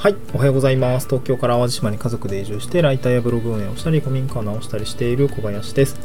[0.00, 1.06] はい、おはようございます。
[1.08, 6.00] 東京から淡路島に家族で移住して、ライターやブログ運営をしたり、古民家を直したりしている小林です。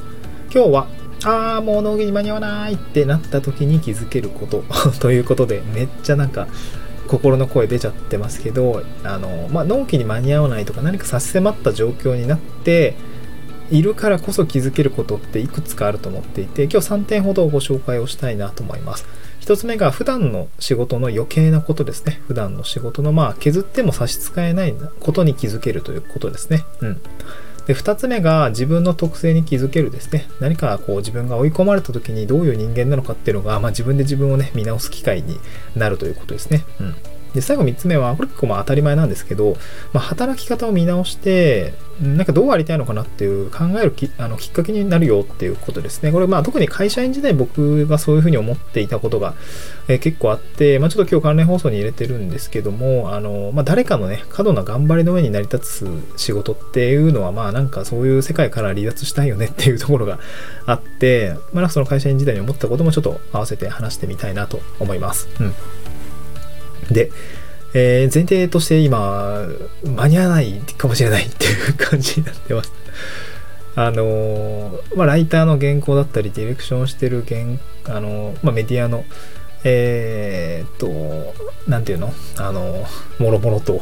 [0.54, 0.88] 今日は、
[1.24, 4.66] あー、もう納期に間に合わないってなった時に気づけること
[5.00, 6.50] ということで、めっちゃなんか、
[7.08, 12.96] 心の声出ちゃってますけど、あの、まあ、納期に間に合わないとか何か差し迫った状況になって、
[13.72, 19.06] いるからこそ気づけることっていくつかあると思っていて、今日3点ほどご紹介をしたいなと思います。
[19.46, 22.20] 1つ目が普段の仕事の余計なことですね。
[22.28, 26.66] 普段の仕事のまあ削っても差し支えないことに気づけるということですね。
[26.82, 27.02] うん。
[27.68, 30.28] で、二つ目が自分の特性に気づけるですね。
[30.40, 35.40] 何かこう自分が追い込まれた時にどういう人間なのかっていうのが、まあ自分で自分をね、見直す機会に
[35.76, 36.64] なるということですね。
[36.80, 36.96] うん。
[37.36, 39.58] で、最後3つ目は、これ結構まあ当たり前なんですけど、
[39.94, 46.12] まあ、働き方を見直して、なんかどうありたいのかなっていう考えるきあのきっかけになるよっていうことですね。
[46.12, 49.34] これまあ特に会社員時代僕がそういうふうに思っていたことが、
[49.88, 60.20] えー結構あって、まあちょっと今日関連放送に入れてるんですけども、あの、まあ誰かのね、過度な頑張りの上に成り立つ仕事っていうのはまあなんかそういう世界から離脱したいよねっていうところが
[60.66, 65.30] あって、まあその会社員時代に思ったこともちょっと合わせて話してみたいなと思います。
[65.40, 65.54] うん。
[66.92, 67.12] で、
[67.74, 69.48] えー前提として今、
[69.84, 72.72] 間に合わないかもしれないっていう感じになってます。
[73.76, 77.42] あのーまあ、ライターの原稿だったり、ディレクションしてる原、
[77.98, 79.04] あのーまあ、メディアの、
[79.66, 80.88] えっと、
[81.68, 82.14] なんていうの？
[82.38, 82.86] あの
[83.20, 83.82] もろもろと、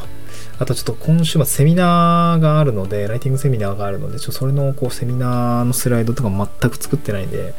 [0.58, 7.54] あとちょっと今週末セミナーがあるので、ライティングセミナーがあるので、ちょっとそれのこうセミナーのスライドとか全く作ってないんで、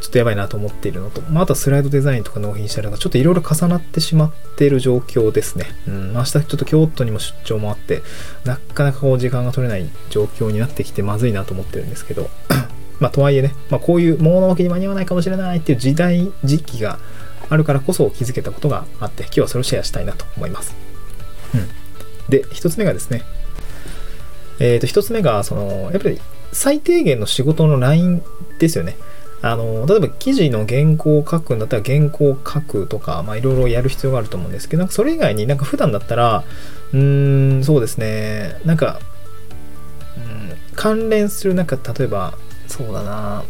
[0.00, 5.66] ちょっとやばいなと思っているのと、まあ、あとはスライドデザインとか納品したりとか、ちょっといろいろ重なってしまっている状況ですね。
[5.86, 8.02] うん、明日ちょっと京都にも出張もあって、
[8.44, 12.30] なかなかこう時間が取れない状況になってきてまずいなと思ってるんですけど、
[13.00, 16.98] まあとはいえね、まあこういう物置に間に合わないかもしれないっていう時代、時期が
[17.50, 20.74] あるからこそ気づけたことがあって、今日はそれをシェアしたいなと思います。
[21.54, 21.68] うん。
[22.28, 23.22] で、一つ目がですね、
[24.60, 26.20] えっ、と、一つ目が、その、やっぱり
[26.52, 28.22] 最低限の仕事のライン
[28.58, 28.96] ですよね。
[29.40, 36.44] あの、例えば記事の原稿を書くんだったら原稿を書くとか、いろいろやる必要があると思うんですけど、なんかそれ以外になんか普段だったら、
[36.92, 39.00] うーん、そうですね、なんか、
[40.16, 42.34] うん、関連するなんか例えば、
[42.66, 43.44] そうだな、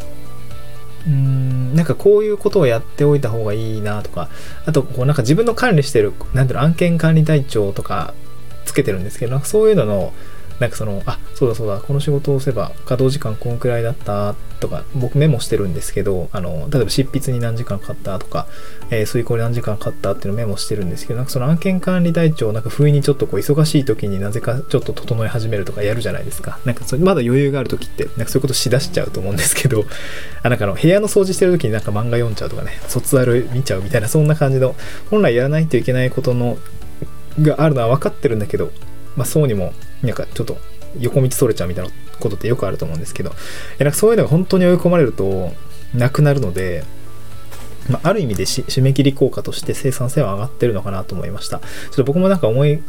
[1.06, 4.28] うーん、なんかこういうことをやっておいた方がいいなとか、
[4.66, 8.12] あと、こうなんか自分の管理してる、なんていうの、案件管理台帳とか
[8.66, 10.12] つけてるんですけど、なんかそういうのの、
[10.58, 18.46] なんかその、あ、そうだそうだ、この仕事をすれば稼働時間こんくらいだったとか、僕メモしてるんですけど、あの、例えば執筆に何時間かかったとか、
[18.90, 26.58] えー、遂行に何時間かかったっていうのをメモしてるんですけど、なんかその案件管理台帳なんか不意にちょっとこう忙しい時になぜかちょっと整え始めるとかやるじゃないですか。
[26.64, 29.84] なんかそれまだ余裕がある時って、なんかそういうことしだしちゃうと思うんですけど、
[30.42, 34.74] あ、なんかあの部屋の掃除してる時になんか漫画読んじゃうとかね、卒アル見ちゃうみたいな、そんな感じの、
[35.10, 36.58] 本来やらないといけないことの、
[37.40, 38.72] があるのは分かってるんだけど、
[39.18, 40.56] まあそうにも、なんかちょっと
[40.98, 41.90] 横道それちゃうみたいな
[42.20, 43.32] ことってよくあると思うんですけど、
[43.78, 45.52] えなんかそういうのが本当に追い込まれると
[45.92, 46.84] なくなるので、
[47.90, 51.58] まあ、ある意味で締め切り効果として生産性は上がってるのかなと思いました。
[51.58, 52.82] ちょっと僕もなんか思い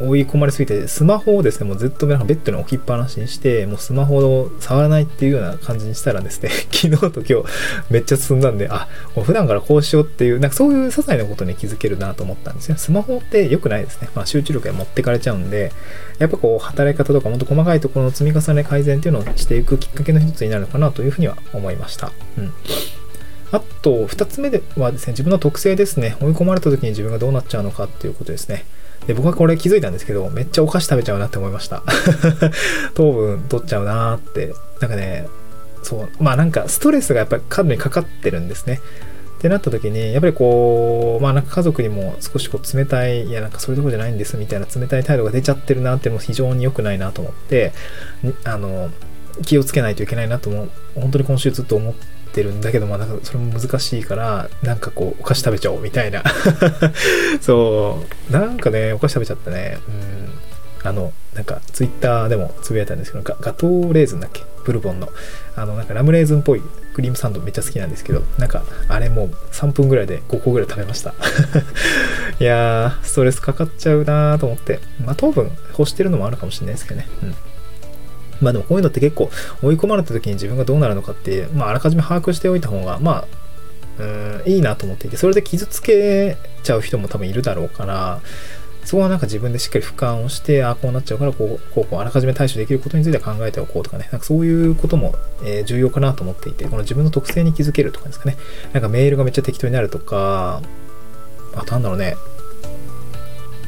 [0.00, 7.44] 追い込まれすぎて、スマホをですね、もうずっとなんかベッドに置きっぱなしにして、もうスマホを触らないっていうような感じにしたらですね、 昨日と今日
[7.90, 12.76] めっちゃ進んだんで、あ、もう普段からこうしようっていう、なんかそういう些細なことに気づけるなと思ったんですよ。
[12.76, 14.08] スマホって良くないですね。
[14.14, 15.72] まあ集中力が持ってかれちゃうんで、
[16.18, 22.12] やっぱこう働き方とかもっと細かいところの積み重ね改善っていうのをしていくきっかけの一つになるのかなというふうには思いました。
[22.38, 22.52] うん。
[23.52, 26.16] あと、二つ目ではですね、自分の特性ですね。
[26.20, 28.64] 追い込まれた時に自分がどうなっちゃうのかっていうことですね。
[29.06, 31.82] で、僕はこれ気づいたんですけど、めっちゃお菓子食べちゃうなって思いました。
[32.94, 34.54] 糖分取っちゃうなーって。
[34.80, 35.28] なんかね、
[35.82, 38.80] そう、まあなんかストレスがやっぱり過度にかかってるんですね。
[39.38, 47.72] ってなった時に、やっぱりこう、まあなんか家族にも少しこう冷たい、いやなんかそういうとこじゃないんですみたいな冷たい態度が出ちゃってるなっていうのも非常に良くないなと思って、
[48.44, 48.90] あの、
[49.44, 51.94] 気をつけないといけないなとも、本当に今週ずっと思
[52.26, 56.22] ってるんだけど、まあなんかそれも難しいから、なんかこう、お菓子食べちゃおうみたいな。
[57.40, 59.78] そう、なんかね、お菓子食べちゃってね、
[60.82, 64.42] うん、あの、なんかツイッターでもつぶやいたんですけど、ガガトーレーズンだっけ？
[64.64, 65.08] ブルボンの。
[65.54, 66.62] あの、なんかラムレーズンっぽい
[66.94, 71.14] クリームサンドめっちゃ好きなんですけど、なんか、あれもう3分ぐらいで5個ぐらい食べました。
[72.40, 74.80] いやー、ストレスかかっちゃうなーと思って。
[75.04, 77.08] まあ、糖分欲してるのもあるかもしれないですけどね。
[77.22, 77.34] うん。
[78.40, 79.30] まあでもこういうのって結構
[79.62, 83.26] 追い込まれた時に自分がどうなるのかって、まああらかじめ把握しておいた方が、ま
[83.98, 88.20] あ、うん、いいなと思っていて、それで傷つけちゃう人も多分いるだろうから、
[88.86, 98.36] そこはなんか自分でしっかり俯瞰をして、ああ、こうなっちゃうから、こう、こう、こう、あらかじめ対処できることについては考えておこうとかね、なんかそういうことも、え重要かなと思っていて、この自分の特性に気づけるとかですかね、
[98.72, 100.62] なんかメールがめっちゃ適当になるとか、
[101.56, 102.14] あとなんだろうね、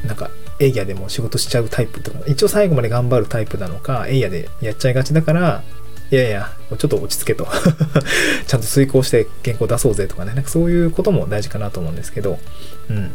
[0.05, 5.63] なんか、エイヤでも仕事しちゃうタイプとか、一応最後まで頑張るタイプなのか、エイヤでやっちゃいがちだから、
[6.11, 7.47] いやいや、ちょっと落ち着けと。
[8.47, 12.39] ちゃんと遂行して原稿出そうぜとかね、なんかそういうことも大事かなと思うんですけど、
[12.89, 13.11] うん。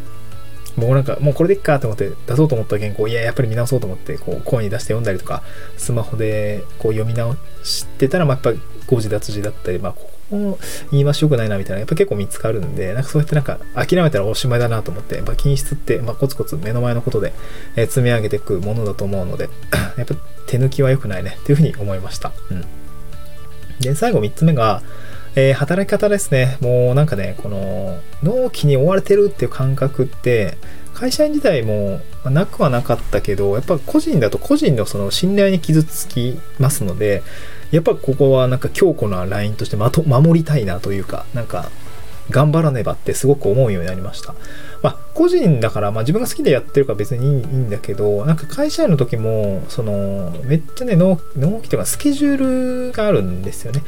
[0.76, 5.42] もうなんか、もうこれでいっかと思って出そうと思った原稿、いや、やっぱり見直そうと思って、こう、声に出して読んだりとか、
[5.76, 10.58] スマホでこう読み直してたら、まあ、やっぱ誤字脱字だったり、まあ、ここも
[10.90, 17.32] 言い回し良くないなみたいな、やっぱ結構見つかるんで、なんかそうやってなんか諦めたらおしまいだなと思って、やっぱ品質って、まあ、コツコツ目の前のことで、
[17.76, 19.48] え積み上げていくものだと思うので、
[19.96, 20.14] やっぱ
[20.46, 22.32] 手抜きは良くないねっていうふうに思いました。
[22.50, 22.64] うん。
[23.80, 24.82] で、最後3つ目が、
[25.36, 26.58] えー、働き方ですね。
[26.60, 30.56] もうなんかね、この、納期に追われてるっていう感覚って、
[30.94, 37.22] 会社員自体もなくはなかったけど、やっぱ個人だと個人のその信頼に傷つきますので、
[37.74, 41.70] やっぱここはなんか強固なラインとしてまと守りたいなというか、なんか
[42.30, 44.34] 頑張らねばってすごく思うようになりました。
[44.80, 51.16] まあ、個人だから、まあ自分が好きでやってるから別にいいんだけど、なんか会社員の時も、その、めっちゃね、納
[51.62, 53.82] 期というかスケジュールがあるんですよね。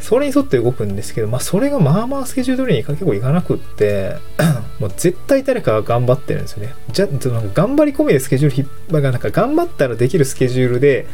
[0.00, 4.16] それに沿って動くんですけど、まあ、それがまあまあスケジュール通りに結構いかなくって、
[4.78, 6.72] もう絶対誰かが頑張ってるんですよね。
[6.90, 11.06] じゃ、なんか頑張り込みでスケジュール引っ張が、なんか頑張ったらできるスケジュールで、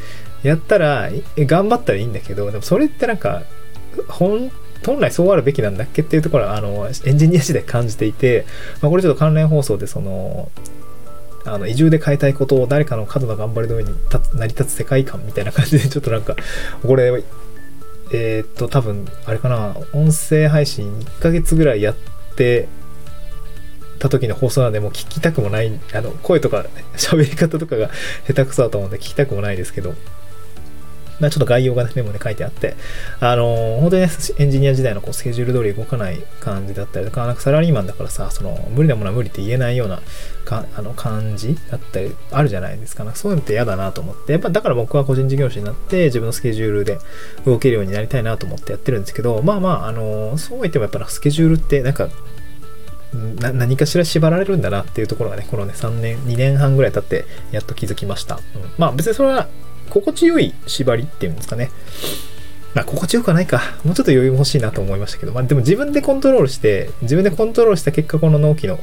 [0.43, 3.43] やったら、頑張ったらいいんだけど、でもそれってなんか、
[4.09, 4.51] 本
[4.85, 8.47] 本来そうあるべきなんだっけっていうところは、あの、エンジニア時代感じていて、
[8.83, 10.51] まあ、これちょっと関連放送で、その、
[11.45, 13.95] あの移住で変えたいことを誰かの過度な頑張りの上に
[14.35, 16.35] 成り立つ世界観みたいな感じで ちょっとなんか
[16.85, 17.23] これ
[18.13, 21.97] えー、っと、多分、あれかな、音声配信1ヶ月ぐらいやっ
[22.37, 22.69] て
[23.99, 26.67] た時の放送なんで、もう聞きたくもない、あの、声とか
[26.97, 27.91] 喋り方とかが
[28.29, 29.95] 下手くそだと思うんで聞きたくもないですけど、
[31.21, 32.77] まあ、ちょっと概要が、ね、メモで書いてあって、
[33.21, 40.01] あのー、本当にね、エンジニア時代のこうスケジュール通り動かない感じだったりとか、なんかサラリーマンだからさ、その、無理なものは無理って言えないような
[40.45, 43.05] かあの感じだったり、あるじゃないですか。
[43.05, 46.99] なそういうのって嫌だなと思って、やっぱだから僕は個人事業主になって、自分のスケジュールで
[47.45, 52.09] 動けるようになりたいなと思ってやってるんですけど、まあまあ、あのー、そう言ってもやっぱスケジュールって、なんか、
[53.41, 58.37] 何かしら縛られるんだなっていうところがね、このね、3年、2年半ぐらい経ってやっと気づきました。
[58.37, 58.41] うん、
[58.79, 59.49] まあ別にそれは
[59.91, 61.71] 心地よい縛りっていうんですかね。
[62.75, 63.63] まあ、心地よくはないか。
[63.85, 68.79] もうちょっと余裕欲しいなと思いましたけど、まあ、でも自分でコントロールして、自分でコントロールした結果、この納期の、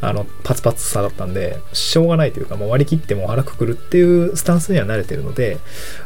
[0.00, 5.58] あの、パツパツさだったんで、しょうがないというか、もう割り切っても腹くくるっていうスタンスには慣れてるので、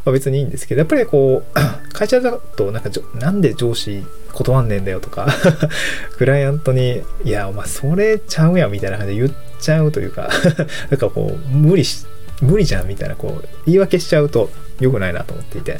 [0.07, 1.59] まあ、別にいいんですけど、やっぱりこう、
[1.93, 4.03] 会社だと、なんか、なんで上司
[4.33, 5.29] 断んねえんだよとか
[6.17, 10.31] クライアントに、いや、お前それちゃうやんみたいな感じで言っちゃうというか
[10.89, 14.51] なんかこう、無理して無理じゃんみたいな、こう、言い訳しちゃうと
[14.81, 15.79] 良くないなと思っていて。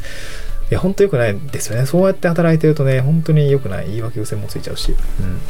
[0.71, 1.87] いや、ほんと良くないですよね。
[1.87, 3.87] そうやって働いてるとね、本当に良くない。
[3.87, 4.93] 言い訳癖もついちゃうし。
[5.21, 5.41] うん。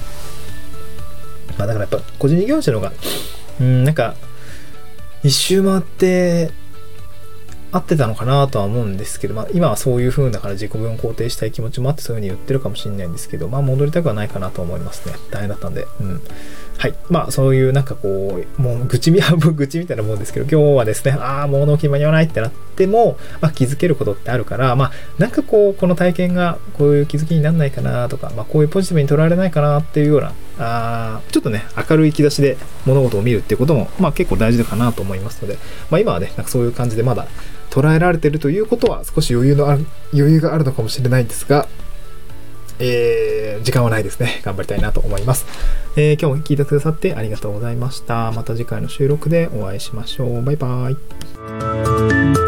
[1.56, 2.93] まあだからやっぱ、個人事業者の方が、
[3.61, 4.14] うん、なんか、
[5.23, 6.50] 一周回って、
[7.73, 15.14] 合ってたのかなとは思うんですけど、まあ、今はそういう風だから自己分肯定したい気持ちもあってそういう風に言ってるかもしれないんですけど、まあ戻りたくはないかなと思いますね。
[15.31, 15.87] 大変だったんで。
[16.00, 16.23] うん。
[16.78, 16.94] はい。
[17.08, 35.59] まあ、そういうなんかこう、もう愚痴み、半分愚痴みたいなもんですけど、今日はですね、ああ、もう納期間に合わないってなっても、まあ、気づけることってあるから、まあ、なんかこう、この体験がこういう気づきにならないかなとか、まあ、こういうポジティブに捉えられないかなっていうような、あちょっとね、明るい兆しで物事を見るっていうことも、まあ、結構大事かなと思いますので、
[35.90, 37.26] まあ、今はね、なんかそういう感じでまだ
[37.71, 41.68] 捉えられてるということは少し余裕のある、余裕があるのかもしれないんですが、
[42.78, 44.40] えー、時間はないですね。
[44.45, 45.47] 頑張りたいなと思います。
[45.97, 48.33] えー、今日も聞いてくださってありがとうございました。
[48.33, 50.42] また次回の収録でお会いしましょう。
[50.42, 52.46] バイバイ。